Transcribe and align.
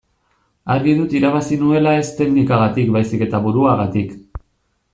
Argi 0.75 0.93
dut 1.01 1.13
irabazi 1.19 1.59
nuela 1.65 1.93
ez 1.99 2.07
teknikagatik 2.21 2.89
baizik 2.97 3.25
eta 3.27 3.43
buruagatik. 3.45 4.21